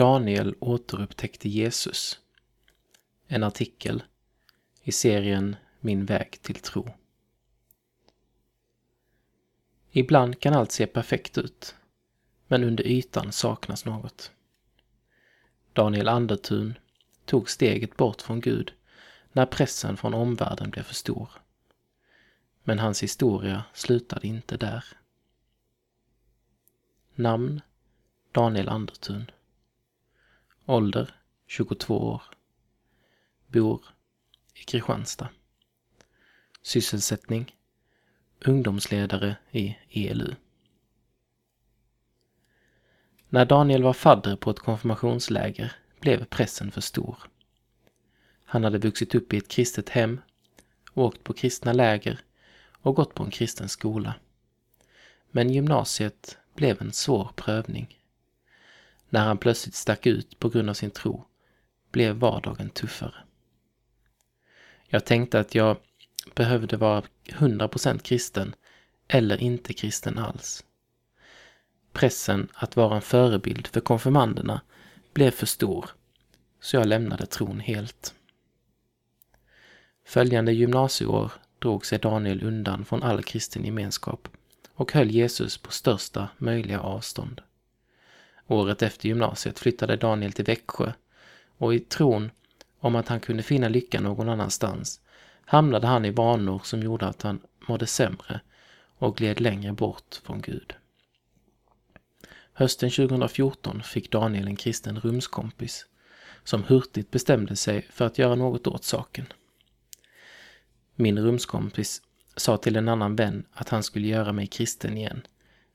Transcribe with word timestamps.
Daniel 0.00 0.54
återupptäckte 0.60 1.48
Jesus. 1.48 2.20
En 3.26 3.42
artikel 3.42 4.02
i 4.82 4.92
serien 4.92 5.56
Min 5.80 6.04
väg 6.04 6.42
till 6.42 6.54
tro. 6.54 6.90
Ibland 9.90 10.40
kan 10.40 10.54
allt 10.54 10.72
se 10.72 10.86
perfekt 10.86 11.38
ut, 11.38 11.74
men 12.46 12.64
under 12.64 12.86
ytan 12.86 13.32
saknas 13.32 13.84
något. 13.84 14.32
Daniel 15.72 16.08
Andertun 16.08 16.78
tog 17.24 17.50
steget 17.50 17.96
bort 17.96 18.22
från 18.22 18.40
Gud 18.40 18.72
när 19.32 19.46
pressen 19.46 19.96
från 19.96 20.14
omvärlden 20.14 20.70
blev 20.70 20.82
för 20.82 20.94
stor. 20.94 21.30
Men 22.62 22.78
hans 22.78 23.02
historia 23.02 23.64
slutade 23.74 24.26
inte 24.26 24.56
där. 24.56 24.84
Namn 27.14 27.60
Daniel 28.32 28.68
Andertun 28.68 29.30
Ålder 30.70 31.14
22 31.46 31.98
år. 31.98 32.22
Bor 33.46 33.84
i 34.54 34.64
Kristianstad. 34.64 35.28
Sysselsättning 36.62 37.56
ungdomsledare 38.44 39.36
i 39.50 39.76
ELU. 39.90 40.34
När 43.28 43.44
Daniel 43.44 43.82
var 43.82 43.92
fadder 43.92 44.36
på 44.36 44.50
ett 44.50 44.58
konfirmationsläger 44.58 45.72
blev 46.00 46.24
pressen 46.24 46.70
för 46.70 46.80
stor. 46.80 47.18
Han 48.44 48.64
hade 48.64 48.78
vuxit 48.78 49.14
upp 49.14 49.32
i 49.32 49.36
ett 49.36 49.48
kristet 49.48 49.88
hem, 49.88 50.20
åkt 50.94 51.24
på 51.24 51.32
kristna 51.32 51.72
läger 51.72 52.20
och 52.70 52.94
gått 52.94 53.14
på 53.14 53.22
en 53.22 53.30
kristen 53.30 53.68
skola. 53.68 54.14
Men 55.30 55.50
gymnasiet 55.50 56.38
blev 56.54 56.82
en 56.82 56.92
svår 56.92 57.32
prövning. 57.36 57.99
När 59.10 59.24
han 59.24 59.38
plötsligt 59.38 59.74
stack 59.74 60.06
ut 60.06 60.38
på 60.38 60.48
grund 60.48 60.70
av 60.70 60.74
sin 60.74 60.90
tro 60.90 61.24
blev 61.92 62.16
vardagen 62.16 62.70
tuffare. 62.70 63.14
Jag 64.88 65.04
tänkte 65.04 65.40
att 65.40 65.54
jag 65.54 65.76
behövde 66.34 66.76
vara 66.76 67.02
100% 67.24 67.98
kristen 67.98 68.54
eller 69.08 69.42
inte 69.42 69.72
kristen 69.72 70.18
alls. 70.18 70.64
Pressen 71.92 72.48
att 72.54 72.76
vara 72.76 72.94
en 72.96 73.02
förebild 73.02 73.66
för 73.66 73.80
konfirmanderna 73.80 74.60
blev 75.12 75.30
för 75.30 75.46
stor, 75.46 75.90
så 76.60 76.76
jag 76.76 76.86
lämnade 76.86 77.26
tron 77.26 77.60
helt. 77.60 78.14
Följande 80.04 80.52
gymnasieår 80.52 81.32
drog 81.58 81.86
sig 81.86 81.98
Daniel 81.98 82.42
undan 82.42 82.84
från 82.84 83.02
all 83.02 83.22
kristen 83.22 83.64
gemenskap 83.64 84.28
och 84.74 84.92
höll 84.92 85.10
Jesus 85.10 85.58
på 85.58 85.72
största 85.72 86.28
möjliga 86.38 86.80
avstånd. 86.80 87.40
Året 88.50 88.82
efter 88.82 89.08
gymnasiet 89.08 89.58
flyttade 89.58 89.96
Daniel 89.96 90.32
till 90.32 90.44
Växjö 90.44 90.92
och 91.58 91.74
i 91.74 91.80
tron 91.80 92.30
om 92.80 92.96
att 92.96 93.08
han 93.08 93.20
kunde 93.20 93.42
finna 93.42 93.68
lycka 93.68 94.00
någon 94.00 94.28
annanstans 94.28 95.00
hamnade 95.44 95.86
han 95.86 96.04
i 96.04 96.10
vanor 96.10 96.60
som 96.64 96.82
gjorde 96.82 97.06
att 97.06 97.22
han 97.22 97.40
mådde 97.68 97.86
sämre 97.86 98.40
och 98.98 99.16
gled 99.16 99.40
längre 99.40 99.72
bort 99.72 100.20
från 100.22 100.40
Gud. 100.40 100.74
Hösten 102.52 102.90
2014 102.90 103.82
fick 103.82 104.10
Daniel 104.10 104.46
en 104.46 104.56
kristen 104.56 105.00
rumskompis 105.00 105.86
som 106.44 106.64
hurtigt 106.64 107.10
bestämde 107.10 107.56
sig 107.56 107.82
för 107.82 108.06
att 108.06 108.18
göra 108.18 108.34
något 108.34 108.66
åt 108.66 108.84
saken. 108.84 109.26
Min 110.94 111.18
rumskompis 111.18 112.02
sa 112.36 112.56
till 112.56 112.76
en 112.76 112.88
annan 112.88 113.16
vän 113.16 113.44
att 113.52 113.68
han 113.68 113.82
skulle 113.82 114.06
göra 114.06 114.32
mig 114.32 114.46
kristen 114.46 114.96
igen, 114.96 115.26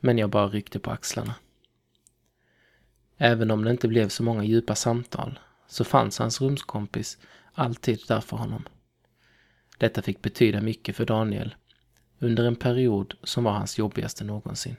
men 0.00 0.18
jag 0.18 0.30
bara 0.30 0.48
ryckte 0.48 0.78
på 0.78 0.90
axlarna. 0.90 1.34
Även 3.16 3.50
om 3.50 3.64
det 3.64 3.70
inte 3.70 3.88
blev 3.88 4.08
så 4.08 4.22
många 4.22 4.44
djupa 4.44 4.74
samtal 4.74 5.38
så 5.66 5.84
fanns 5.84 6.18
hans 6.18 6.40
rumskompis 6.40 7.18
alltid 7.54 8.00
där 8.08 8.20
för 8.20 8.36
honom. 8.36 8.68
Detta 9.78 10.02
fick 10.02 10.22
betyda 10.22 10.60
mycket 10.60 10.96
för 10.96 11.04
Daniel 11.04 11.54
under 12.18 12.44
en 12.44 12.56
period 12.56 13.14
som 13.22 13.44
var 13.44 13.52
hans 13.52 13.78
jobbigaste 13.78 14.24
någonsin. 14.24 14.76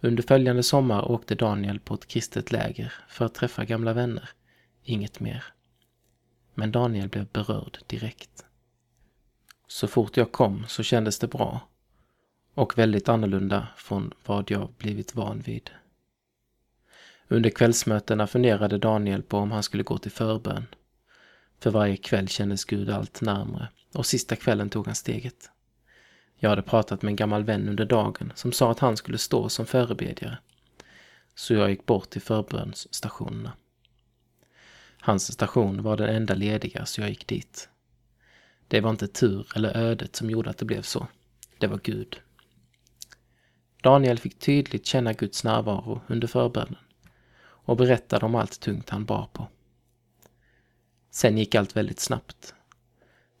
Under 0.00 0.22
följande 0.22 0.62
sommar 0.62 1.10
åkte 1.10 1.34
Daniel 1.34 1.80
på 1.80 1.94
ett 1.94 2.08
kristet 2.08 2.52
läger 2.52 2.92
för 3.08 3.24
att 3.24 3.34
träffa 3.34 3.64
gamla 3.64 3.92
vänner. 3.92 4.30
Inget 4.82 5.20
mer. 5.20 5.44
Men 6.54 6.72
Daniel 6.72 7.08
blev 7.08 7.26
berörd 7.26 7.78
direkt. 7.86 8.44
Så 9.66 9.88
fort 9.88 10.16
jag 10.16 10.32
kom 10.32 10.64
så 10.68 10.82
kändes 10.82 11.18
det 11.18 11.26
bra 11.26 11.60
och 12.54 12.78
väldigt 12.78 13.08
annorlunda 13.08 13.68
från 13.76 14.12
vad 14.26 14.50
jag 14.50 14.68
blivit 14.78 15.14
van 15.14 15.40
vid. 15.40 15.70
Under 17.32 17.50
kvällsmötena 17.50 18.26
funderade 18.26 18.78
Daniel 18.78 19.22
på 19.22 19.38
om 19.38 19.50
han 19.50 19.62
skulle 19.62 19.82
gå 19.82 19.98
till 19.98 20.10
förbön 20.10 20.66
för 21.60 21.70
varje 21.70 21.96
kväll 21.96 22.28
kändes 22.28 22.64
Gud 22.64 22.90
allt 22.90 23.20
närmre 23.20 23.68
och 23.94 24.06
sista 24.06 24.36
kvällen 24.36 24.70
tog 24.70 24.86
han 24.86 24.94
steget. 24.94 25.50
Jag 26.36 26.50
hade 26.50 26.62
pratat 26.62 27.02
med 27.02 27.10
en 27.10 27.16
gammal 27.16 27.44
vän 27.44 27.68
under 27.68 27.84
dagen 27.84 28.32
som 28.34 28.52
sa 28.52 28.70
att 28.70 28.78
han 28.78 28.96
skulle 28.96 29.18
stå 29.18 29.48
som 29.48 29.66
förebedjare. 29.66 30.38
Så 31.34 31.54
jag 31.54 31.70
gick 31.70 31.86
bort 31.86 32.10
till 32.10 32.22
förbönsstationerna. 32.22 33.52
Hans 35.00 35.32
station 35.32 35.82
var 35.82 35.96
den 35.96 36.16
enda 36.16 36.34
lediga 36.34 36.86
så 36.86 37.00
jag 37.00 37.08
gick 37.08 37.26
dit. 37.26 37.68
Det 38.68 38.80
var 38.80 38.90
inte 38.90 39.08
tur 39.08 39.46
eller 39.56 39.76
ödet 39.76 40.16
som 40.16 40.30
gjorde 40.30 40.50
att 40.50 40.58
det 40.58 40.64
blev 40.64 40.82
så. 40.82 41.06
Det 41.58 41.66
var 41.66 41.80
Gud. 41.82 42.20
Daniel 43.82 44.18
fick 44.18 44.38
tydligt 44.38 44.86
känna 44.86 45.12
Guds 45.12 45.44
närvaro 45.44 46.00
under 46.06 46.28
förbönen 46.28 46.76
och 47.64 47.76
berättade 47.76 48.26
om 48.26 48.34
allt 48.34 48.60
tungt 48.60 48.90
han 48.90 49.04
bar 49.04 49.28
på. 49.32 49.48
Sen 51.10 51.38
gick 51.38 51.54
allt 51.54 51.76
väldigt 51.76 52.00
snabbt. 52.00 52.54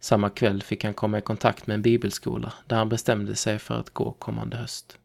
Samma 0.00 0.30
kväll 0.30 0.62
fick 0.62 0.84
han 0.84 0.94
komma 0.94 1.18
i 1.18 1.20
kontakt 1.20 1.66
med 1.66 1.74
en 1.74 1.82
bibelskola 1.82 2.52
där 2.66 2.76
han 2.76 2.88
bestämde 2.88 3.36
sig 3.36 3.58
för 3.58 3.74
att 3.74 3.90
gå 3.90 4.12
kommande 4.12 4.56
höst. 4.56 4.98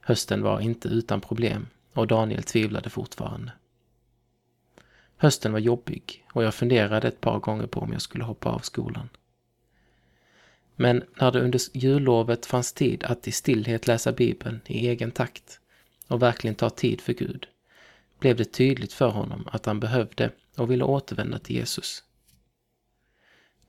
Hösten 0.00 0.42
var 0.42 0.60
inte 0.60 0.88
utan 0.88 1.20
problem 1.20 1.66
och 1.92 2.06
Daniel 2.06 2.42
tvivlade 2.42 2.90
fortfarande. 2.90 3.52
Hösten 5.16 5.52
var 5.52 5.58
jobbig 5.58 6.24
och 6.32 6.44
jag 6.44 6.54
funderade 6.54 7.08
ett 7.08 7.20
par 7.20 7.38
gånger 7.38 7.66
på 7.66 7.80
om 7.80 7.92
jag 7.92 8.02
skulle 8.02 8.24
hoppa 8.24 8.48
av 8.48 8.58
skolan. 8.58 9.08
Men 10.76 11.04
när 11.20 11.32
det 11.32 11.40
under 11.40 11.60
jullovet 11.72 12.46
fanns 12.46 12.72
tid 12.72 13.04
att 13.04 13.28
i 13.28 13.32
stillhet 13.32 13.86
läsa 13.86 14.12
Bibeln 14.12 14.60
i 14.66 14.88
egen 14.88 15.10
takt 15.10 15.60
och 16.08 16.22
verkligen 16.22 16.54
ta 16.54 16.70
tid 16.70 17.00
för 17.00 17.12
Gud, 17.12 17.46
blev 18.18 18.36
det 18.36 18.44
tydligt 18.44 18.92
för 18.92 19.08
honom 19.08 19.48
att 19.52 19.66
han 19.66 19.80
behövde 19.80 20.30
och 20.56 20.70
ville 20.70 20.84
återvända 20.84 21.38
till 21.38 21.56
Jesus. 21.56 22.04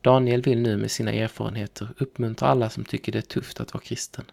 Daniel 0.01 0.41
vill 0.41 0.61
nu 0.61 0.77
med 0.77 0.91
sina 0.91 1.11
erfarenheter 1.11 1.93
uppmuntra 1.97 2.47
alla 2.47 2.69
som 2.69 2.85
tycker 2.85 3.11
det 3.11 3.17
är 3.17 3.21
tufft 3.21 3.59
att 3.59 3.73
vara 3.73 3.83
kristen. 3.83 4.25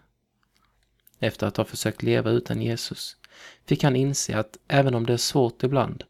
Efter 1.19 1.47
att 1.47 1.57
ha 1.57 1.65
försökt 1.65 2.03
leva 2.03 2.31
utan 2.31 2.61
Jesus 2.61 3.17
fick 3.65 3.83
han 3.83 3.95
inse 3.95 4.37
att 4.37 4.57
även 4.67 4.95
om 4.95 5.05
det 5.05 5.13
är 5.13 5.17
svårt 5.17 5.63
ibland 5.63 6.03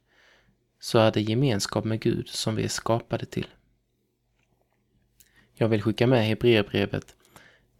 så 0.80 1.00
är 1.00 1.12
det 1.12 1.22
gemenskap 1.22 1.86
med 1.86 2.00
Gud 2.00 2.30
som 2.30 2.56
vi 2.56 2.64
är 2.64 2.68
skapade 2.68 3.26
till. 3.26 3.48
Jag 5.54 5.68
vill 5.68 5.82
skicka 5.82 6.08
med 6.08 6.28
Hebreerbrevet 6.28 7.16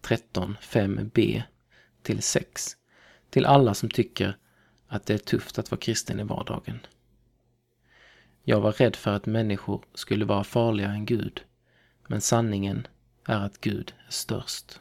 13, 0.02 0.58
5b 0.62 1.44
till 2.02 2.22
6 2.22 2.78
till 3.30 3.46
alla 3.46 3.74
som 3.74 3.90
tycker 3.90 4.38
att 4.88 5.06
det 5.06 5.14
är 5.14 5.18
tufft 5.18 5.60
att 5.60 5.72
vara 5.72 5.80
kristen 5.80 6.20
i 6.20 6.24
vardagen. 6.24 6.80
Jag 8.44 8.62
var 8.62 8.72
rädd 8.72 8.96
för 8.96 9.12
att 9.12 9.26
människor 9.26 9.86
skulle 9.94 10.26
vara 10.26 10.44
farligare 10.44 10.92
än 10.92 11.06
Gud, 11.06 11.44
men 12.08 12.22
sanningen 12.22 12.88
är 13.26 13.40
att 13.40 13.62
Gud 13.62 13.94
är 14.08 14.12
störst. 14.12 14.80